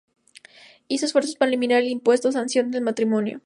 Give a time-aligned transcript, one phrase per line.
[0.87, 3.39] Hizo esfuerzos para eliminar el impuesto sanción al matrimonio.